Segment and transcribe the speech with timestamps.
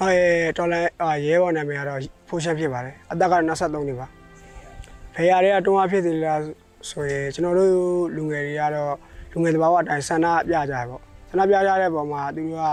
[0.00, 4.19] ကျွန်တော်ရဲ့တော်လိုင်းအာရဲဘော်နာမည်ကတော့ဖိုးရှက်ဖြစ်ပါတယ်အသက်က23နှစ်ပါ
[5.14, 6.40] ဖေရတွေကတွန်းအားဖြစ်သေးလား
[6.90, 7.72] ဆိုရင်ကျွန်တော်တို့
[8.16, 8.94] လူငယ်တွေကတော့
[9.32, 12.64] လူငယ်တဘာဝအတိုင်းဆန္ဒပြကြတယ်ပေါ့ဆန္ဒပြကြတဲ့ပုံမှာသူတို့က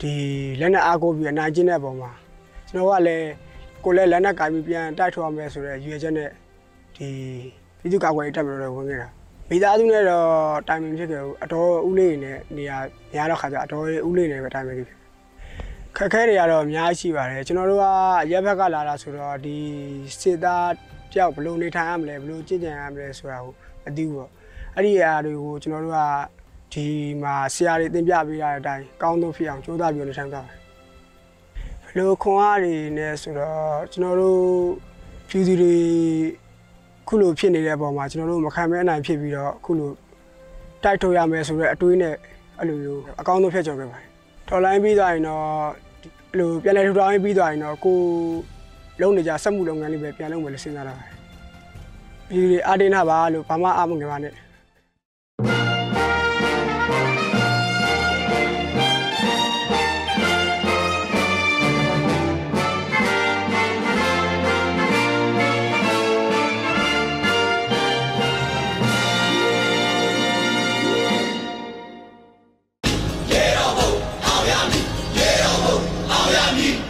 [0.00, 0.12] ဒီ
[0.60, 2.10] လက်နဲ့အားကိုးပြီးအနိုင်ကျင့်တဲ့ပုံမှာ
[2.68, 3.28] ကျွန်တော်ကလည်း
[3.84, 6.30] ကိုယ်လည်းလက်နဲ့ကင်ပြီးပြန်တိုက်ထွားမယ်ဆိုတဲ့ရည်ရွယ်ချက်နဲ့
[6.96, 7.08] ဒီ
[7.80, 9.08] ပြည်သူ့ကာကွယ်ရေးတပ်မတော်တွေဝင်ခဲ့တာ
[9.50, 10.28] မိသားစုနဲ့တော့
[10.68, 12.78] တိုင်ပင်ဖြစ်ခဲ့ဘူးအတော်ဦးလေးနဲ့နေရာ
[13.12, 14.98] များတော့ခါကြအတော်ဦးလေးနဲ့ပဲတိုင်ပင်ဖြစ်
[15.96, 17.84] ခက်ခဲတွေကတော့အများကြီးရှိပါတယ်ကျွန်တော်တို့က
[18.32, 19.56] ရက်ဘက်ကလာတာဆိုတော့ဒီ
[20.20, 20.70] စစ်သား
[21.12, 23.52] တယောက်ဘယ်လိုနေထိုင်ရမလဲဘယ်လိုကြင်ကြံရမလဲဆိုတာကို
[23.84, 24.30] မသိဘူးပေါ့
[24.74, 26.00] အဲ့ဒီအရာတွေကိုကျွန်တော်တို့က
[26.74, 26.86] ဒီ
[27.22, 34.42] မှာဆရာတွေသင်ပြပေးရတဲ့အတိုင်းကောင်းဆုံးဖြစ်အောင်ကြိုးစားပြီးနေထိုင်ကြတယ်ဘယ်လိုခွန်အားတွေနဲ့ဆိုတော့ကျွန်တော်တို့
[35.28, 35.76] ဖြူစီတွေ
[37.08, 39.90] ခုလိုဖြစ်နေတဲ့အပေါ်မှာကျွန်တော်တို့မခံမဲအနိုင်ဖြစ်ပြီးတော့ခုလို
[40.84, 42.14] တိုက်ထုတ်ရမယ်ဆိုတော့အတွေးနဲ့
[42.58, 44.08] အဲ့လိုမျိုးအကောင်းဆုံးဖြစ်ကြခဲ့ပါတယ်
[44.48, 45.44] တော်လိုင်းပြီးသွားရင်တော့
[46.32, 47.98] အဲ့လိုပြန်လဲထူထောင်ရေးပြီးသွားရင်တော့ကို
[49.00, 51.04] လုံးနေကြစက်မှုလုပ်ငန်းလေးပဲပြန်လုပ်မယ်လို့စဉ်းစားတာပါ။
[52.30, 54.34] ဒီအာဒိနာပါလို့ဘာမှအမငယ်ပါနဲ့။
[76.12, 76.87] အောင်ရမည်